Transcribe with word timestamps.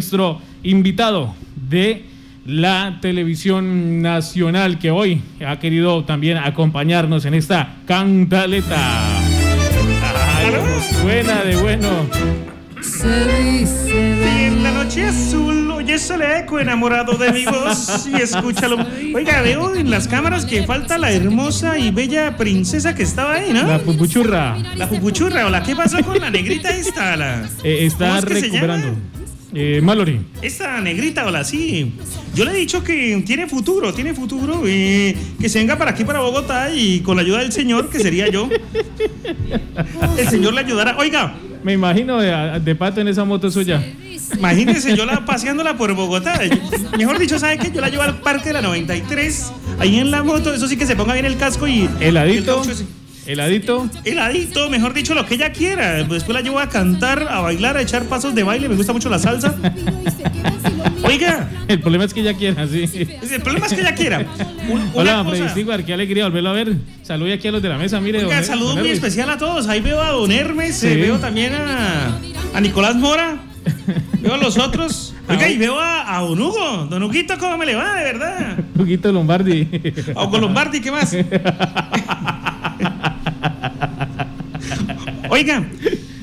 nuestro 0.00 0.40
invitado 0.62 1.34
de 1.70 2.04
la 2.44 2.98
televisión 3.00 4.02
nacional 4.02 4.78
que 4.78 4.90
hoy 4.90 5.22
ha 5.44 5.58
querido 5.58 6.04
también 6.04 6.36
acompañarnos 6.36 7.24
en 7.24 7.32
esta 7.32 7.76
cantaleta. 7.86 8.76
Ay, 10.36 10.52
suena 11.00 11.42
de 11.44 11.56
bueno. 11.56 11.88
En 13.88 14.62
la 14.62 14.70
noche 14.70 15.04
azul 15.06 15.70
oyes 15.70 16.10
el 16.10 16.20
eco 16.22 16.60
enamorado 16.60 17.14
de 17.16 17.32
mi 17.32 17.44
voz 17.46 18.06
y 18.06 18.20
escúchalo. 18.20 18.76
Oiga, 19.14 19.40
veo 19.40 19.74
en 19.74 19.90
las 19.90 20.06
cámaras 20.06 20.44
que 20.44 20.62
falta 20.64 20.98
la 20.98 21.10
hermosa 21.10 21.78
y 21.78 21.90
bella 21.90 22.36
princesa 22.36 22.94
que 22.94 23.02
estaba 23.02 23.34
ahí, 23.34 23.52
¿no? 23.52 23.66
La 23.66 23.78
pupuchurra 23.78 24.56
La 24.76 24.88
pupuchurra, 24.88 25.46
hola, 25.46 25.62
¿qué 25.62 25.74
pasó 25.74 25.98
con 26.04 26.18
la 26.20 26.30
negrita 26.30 26.68
esta? 26.76 27.16
La- 27.16 27.48
eh, 27.64 27.86
está 27.86 28.06
¿Cómo 28.08 28.18
es 28.18 28.24
que 28.26 28.34
se 28.34 28.40
recuperando. 28.42 28.88
Eh, 29.58 29.80
Mallory. 29.82 30.20
Esta 30.42 30.82
negrita, 30.82 31.24
hola, 31.24 31.42
sí. 31.42 31.90
Yo 32.34 32.44
le 32.44 32.50
he 32.50 32.56
dicho 32.56 32.84
que 32.84 33.22
tiene 33.24 33.46
futuro, 33.46 33.94
tiene 33.94 34.12
futuro. 34.12 34.60
que 34.62 35.48
se 35.48 35.58
venga 35.58 35.78
para 35.78 35.92
aquí, 35.92 36.04
para 36.04 36.20
Bogotá, 36.20 36.70
y 36.74 37.00
con 37.00 37.16
la 37.16 37.22
ayuda 37.22 37.38
del 37.38 37.52
señor, 37.52 37.88
que 37.88 37.98
sería 37.98 38.28
yo, 38.28 38.50
el 40.18 40.28
señor 40.28 40.52
le 40.52 40.60
ayudará. 40.60 40.98
Oiga, 40.98 41.34
Me 41.64 41.72
imagino 41.72 42.18
de, 42.20 42.60
de 42.60 42.74
pato 42.74 43.00
en 43.00 43.08
esa 43.08 43.24
moto 43.24 43.50
suya. 43.50 43.82
imagínense 44.36 44.94
yo 44.94 45.06
la, 45.06 45.24
paseándola 45.24 45.74
por 45.78 45.94
Bogotá. 45.94 46.38
Mejor 46.98 47.18
dicho, 47.18 47.38
¿sabe 47.38 47.56
qué? 47.56 47.70
Yo 47.72 47.80
la 47.80 47.88
llevo 47.88 48.02
al 48.02 48.20
parque 48.20 48.48
de 48.48 48.52
la 48.52 48.60
93, 48.60 49.52
ahí 49.78 49.96
en 49.96 50.10
la 50.10 50.22
moto, 50.22 50.52
eso 50.52 50.68
sí 50.68 50.76
que 50.76 50.84
se 50.84 50.96
ponga 50.96 51.14
bien 51.14 51.24
el 51.24 51.38
casco 51.38 51.66
y. 51.66 51.88
Heladito. 51.98 52.62
el. 52.62 52.86
Heladito. 53.26 53.88
Heladito, 54.04 54.70
mejor 54.70 54.94
dicho, 54.94 55.14
lo 55.14 55.26
que 55.26 55.34
ella 55.34 55.50
quiera. 55.52 55.94
Después 56.04 56.28
la 56.28 56.40
llevo 56.40 56.60
a 56.60 56.68
cantar, 56.68 57.26
a 57.28 57.40
bailar, 57.40 57.76
a 57.76 57.82
echar 57.82 58.04
pasos 58.04 58.34
de 58.34 58.42
baile. 58.42 58.68
Me 58.68 58.76
gusta 58.76 58.92
mucho 58.92 59.08
la 59.08 59.18
salsa. 59.18 59.54
Oiga, 61.02 61.48
El 61.68 61.80
problema 61.80 62.04
es 62.04 62.14
que 62.14 62.20
ella 62.20 62.34
quiera, 62.34 62.66
sí. 62.66 62.84
el 63.32 63.40
problema 63.42 63.66
es 63.66 63.72
que 63.74 63.80
ella 63.80 63.94
quiera. 63.94 64.24
Un- 64.68 64.90
Hola, 64.94 65.24
Freddy 65.24 65.48
Stewart, 65.50 65.84
qué 65.84 65.94
alegría 65.94 66.24
volverlo 66.24 66.50
a 66.50 66.52
ver. 66.52 66.74
Salude 67.02 67.32
aquí 67.34 67.48
a 67.48 67.52
los 67.52 67.62
de 67.62 67.68
la 67.68 67.78
mesa, 67.78 68.00
mire. 68.00 68.24
Oiga, 68.24 68.42
saludo 68.42 68.72
muy 68.72 68.78
Hermes. 68.82 68.94
especial 68.94 69.30
a 69.30 69.38
todos. 69.38 69.68
Ahí 69.68 69.80
veo 69.80 70.00
a 70.02 70.10
Don 70.10 70.30
Hermes, 70.32 70.76
Sí. 70.78 70.88
eh, 70.88 70.96
veo 70.96 71.18
también 71.18 71.54
a, 71.54 72.18
a 72.54 72.60
Nicolás 72.60 72.96
Mora, 72.96 73.36
veo 74.20 74.34
a 74.34 74.38
los 74.38 74.58
otros. 74.58 75.14
Oiga, 75.28 75.48
y 75.48 75.58
veo 75.58 75.78
a, 75.78 76.16
a 76.16 76.20
Don 76.22 76.40
Hugo. 76.40 76.86
Don 76.90 77.02
Huguito, 77.02 77.36
¿cómo 77.38 77.56
me 77.58 77.66
le 77.66 77.74
va, 77.76 77.94
de 77.96 78.04
verdad? 78.04 78.58
Huguito 78.78 79.12
Lombardi. 79.12 79.68
A 80.14 80.24
Hugo 80.24 80.38
Lombardi, 80.38 80.80
¿qué 80.80 80.90
más? 80.90 81.16
Oiga, 85.36 85.64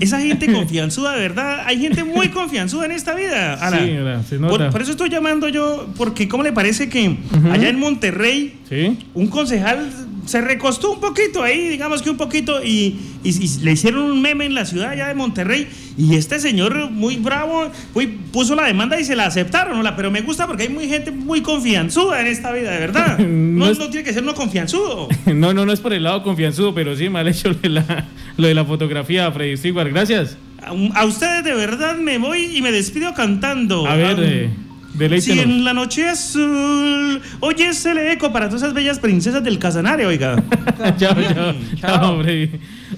esa 0.00 0.20
gente 0.20 0.46
confianzuda, 0.52 1.14
verdad. 1.16 1.62
Hay 1.66 1.78
gente 1.78 2.02
muy 2.04 2.28
confianzuda 2.28 2.86
en 2.86 2.92
esta 2.92 3.14
vida. 3.14 3.54
Ala. 3.54 3.84
Sí, 3.84 3.90
ala, 3.96 4.22
se 4.22 4.38
nota. 4.38 4.56
por, 4.64 4.70
por 4.70 4.82
eso 4.82 4.90
estoy 4.92 5.10
llamando 5.10 5.48
yo, 5.48 5.88
porque 5.96 6.28
¿cómo 6.28 6.42
le 6.42 6.52
parece 6.52 6.88
que 6.88 7.16
allá 7.50 7.68
en 7.68 7.78
Monterrey 7.78 8.54
Sí. 8.68 8.98
un 9.14 9.26
concejal 9.28 9.90
se 10.26 10.40
recostó 10.40 10.92
un 10.92 11.00
poquito 11.00 11.42
ahí, 11.42 11.68
digamos 11.68 12.00
que 12.02 12.10
un 12.10 12.16
poquito, 12.16 12.62
y, 12.62 12.96
y- 13.24 13.44
y 13.44 13.58
le 13.64 13.72
hicieron 13.72 14.02
un 14.04 14.22
meme 14.22 14.44
en 14.46 14.54
la 14.54 14.64
ciudad 14.64 14.90
allá 14.90 15.08
de 15.08 15.14
Monterrey, 15.14 15.66
y 15.98 16.14
este 16.14 16.38
señor 16.38 16.90
muy 16.90 17.16
bravo 17.16 17.70
muy, 17.94 18.06
puso 18.06 18.54
la 18.54 18.64
demanda 18.64 18.98
y 19.00 19.04
se 19.04 19.16
la 19.16 19.26
aceptaron, 19.26 19.76
¿no? 19.76 19.82
La- 19.82 19.96
pero 19.96 20.10
me 20.10 20.20
gusta 20.20 20.46
porque 20.46 20.64
hay 20.64 20.68
muy 20.68 20.88
gente 20.88 21.10
muy 21.10 21.40
confianzuda 21.42 22.20
en 22.20 22.28
esta 22.28 22.52
vida, 22.52 22.70
de 22.70 22.78
verdad. 22.78 23.18
No 23.18 23.66
No, 23.66 23.70
es- 23.70 23.78
no 23.78 23.88
tiene 23.90 24.04
que 24.04 24.12
ser 24.12 24.22
uno 24.22 24.34
confianzudo. 24.34 25.08
No, 25.26 25.52
no, 25.52 25.66
no 25.66 25.72
es 25.72 25.80
por 25.80 25.92
el 25.92 26.02
lado 26.04 26.22
confianzudo, 26.22 26.74
pero 26.74 26.94
sí 26.96 27.08
mal 27.08 27.26
hecho 27.28 27.48
lo 27.48 27.54
de 27.54 27.68
la, 27.68 28.06
lo 28.36 28.46
de 28.46 28.54
la 28.54 28.64
fotografía, 28.64 29.30
Freddy 29.32 29.56
Stewart. 29.56 29.88
Gracias. 29.90 30.36
A, 30.62 30.70
a 31.00 31.04
ustedes 31.04 31.42
de 31.44 31.54
verdad 31.54 31.96
me 31.98 32.18
voy 32.18 32.56
y 32.56 32.62
me 32.62 32.70
despido 32.70 33.12
cantando. 33.14 33.86
A 33.86 33.96
ver, 33.96 34.16
eh, 34.20 34.50
Si 34.92 34.98
deleítenos. 34.98 35.44
en 35.44 35.64
la 35.64 35.72
noche 35.72 36.06
azul 36.06 37.20
oyes 37.40 37.86
el 37.86 37.98
eco 37.98 38.30
para 38.30 38.46
todas 38.48 38.62
esas 38.62 38.74
bellas 38.74 38.98
princesas 38.98 39.42
del 39.42 39.58
Casanare, 39.58 40.04
oiga. 40.04 40.36
chao, 40.98 41.14
chao, 41.14 41.54
chao, 41.80 42.22
Freddy. 42.22 42.50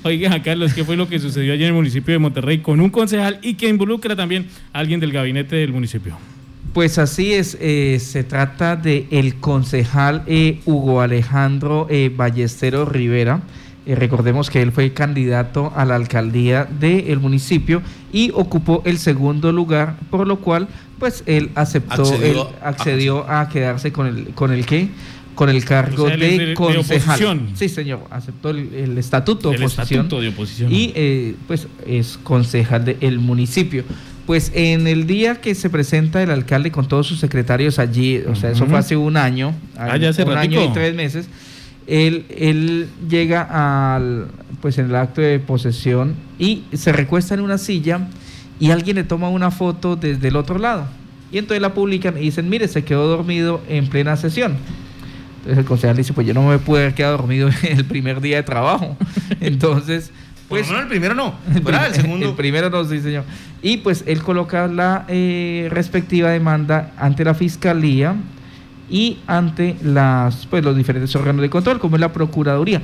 Oiga, 0.03 0.43
Carlos, 0.43 0.75
¿qué 0.75 0.85
fue 0.85 0.97
lo 0.97 1.09
que 1.09 1.19
sucedió 1.21 1.53
allá 1.53 1.63
en 1.63 1.69
el 1.69 1.75
municipio 1.75 2.13
de 2.13 2.19
Monterrey 2.19 2.59
con 2.59 2.81
un 2.81 2.91
concejal 2.91 3.39
y 3.43 3.55
que 3.55 3.69
involucra 3.69 4.17
también 4.17 4.49
a 4.73 4.81
alguien 4.81 4.99
del 4.99 5.13
gabinete 5.13 5.57
del 5.57 5.73
municipio? 5.73 6.19
Pues 6.73 6.99
así 6.99 7.33
es, 7.33 7.57
eh, 7.61 8.01
se 8.01 8.25
trata 8.25 8.75
de 8.75 9.07
el 9.13 9.37
concejal 9.37 10.25
eh, 10.27 10.61
Hugo 10.67 11.01
Alejandro 11.01 11.87
eh, 11.89 12.11
Ballesteros 12.15 12.89
Rivera. 12.89 13.43
Eh, 13.87 13.95
recordemos 13.95 14.49
que 14.49 14.63
él 14.63 14.73
fue 14.73 14.93
candidato 14.93 15.73
a 15.77 15.85
la 15.85 15.95
alcaldía 15.97 16.65
del 16.65 17.21
municipio 17.21 17.83
y 18.13 18.31
ocupó 18.35 18.83
el 18.87 18.99
segundo 18.99 19.53
lugar, 19.53 19.97
por 20.11 20.27
lo 20.27 20.41
cual, 20.41 20.69
pues 20.99 21.23
él 21.27 21.51
aceptó, 21.55 22.03
Accedió 22.03 22.25
él 22.25 22.49
accedió 22.63 23.31
a 23.31 23.49
quedarse 23.49 23.93
con 23.93 24.07
el, 24.07 24.29
con 24.29 24.53
el 24.53 24.65
qué, 24.65 24.89
con 25.35 25.51
el 25.51 25.65
cargo 25.65 26.05
O 26.05 26.09
sea, 26.09 26.17
de, 26.17 26.55
concejal. 26.55 27.49
Sí, 27.55 27.69
señor, 27.69 28.01
aceptó 28.11 28.51
el, 28.51 28.73
el 28.73 28.97
estatuto 28.99 29.51
de 29.51 29.57
El 29.57 29.63
oposición 29.65 30.01
estatuto 30.07 30.21
de 30.23 30.29
oposición. 30.29 30.73
y 30.73 30.93
eh, 30.95 31.35
pues 31.47 31.67
es 31.87 32.19
concejal 32.23 32.85
del 32.85 33.19
municipio. 33.19 33.85
Pues 34.27 34.51
en 34.55 34.87
el 34.87 35.07
día 35.07 35.43
que 35.43 35.55
se 35.55 35.69
presenta 35.69 36.23
el 36.23 36.31
alcalde 36.31 36.71
con 36.71 36.89
todos 36.89 37.07
sus 37.07 37.21
secretarios 37.21 37.79
allí, 37.79 38.23
o 38.27 38.35
sea, 38.35 38.51
eso 38.53 38.65
fue 38.65 38.79
hace 38.79 38.97
un 38.97 39.19
año, 39.19 39.55
Ah, 39.77 39.99
ya 39.99 40.09
hace 40.09 40.23
un 40.23 40.39
año 40.39 40.65
y 40.65 40.73
tres 40.73 40.95
meses, 40.95 41.29
él, 41.87 42.27
él 42.31 42.89
llega 43.09 43.95
al, 43.97 44.29
pues 44.61 44.79
en 44.79 44.87
el 44.87 44.97
acto 44.97 45.21
de 45.21 45.39
posesión 45.39 46.15
y 46.39 46.65
se 46.73 46.93
recuesta 46.93 47.35
en 47.35 47.41
una 47.41 47.59
silla 47.59 48.09
y 48.59 48.71
alguien 48.71 48.97
le 48.97 49.05
toma 49.05 49.29
una 49.29 49.51
foto 49.51 49.97
desde 49.97 50.29
el 50.29 50.37
otro 50.37 50.59
lado. 50.59 50.87
Y 51.31 51.39
entonces 51.39 51.61
la 51.61 51.75
publican 51.75 52.17
y 52.17 52.21
dicen, 52.21 52.49
mire, 52.49 52.69
se 52.69 52.85
quedó 52.85 53.07
dormido 53.09 53.61
en 53.69 53.89
plena 53.89 54.17
sesión. 54.17 54.57
Entonces 55.39 55.59
el 55.59 55.65
concejal 55.65 55.97
dice, 55.97 56.13
pues 56.13 56.27
yo 56.27 56.33
no 56.33 56.47
me 56.47 56.59
pude 56.59 56.81
haber 56.81 56.95
quedado 56.95 57.19
dormido 57.19 57.51
el 57.63 57.85
primer 57.85 58.21
día 58.21 58.37
de 58.37 58.43
trabajo. 58.45 58.97
Entonces, 59.41 60.11
Pues 60.49 60.67
pues... 60.67 60.71
no, 60.71 60.81
el 60.81 60.89
primero 60.89 61.15
no. 61.15 61.35
El. 61.55 61.75
El 61.75 61.95
segundo. 61.95 62.29
el 62.31 62.35
primero 62.35 62.71
no, 62.71 62.85
sí, 62.85 63.01
señor. 63.01 63.25
Y 63.63 63.79
pues 63.79 64.05
él 64.07 64.23
coloca 64.23 64.67
la 64.69 65.05
eh, 65.09 65.69
respectiva 65.71 66.31
demanda 66.31 66.93
ante 66.97 67.25
la 67.25 67.35
fiscalía 67.35 68.15
y 68.91 69.19
ante 69.27 69.77
las 69.83 70.47
pues 70.47 70.65
los 70.65 70.77
diferentes 70.77 71.15
órganos 71.17 71.43
de 71.43 71.51
control, 71.51 71.79
como 71.79 71.97
es 71.97 72.01
la 72.01 72.13
Procuraduría. 72.13 72.83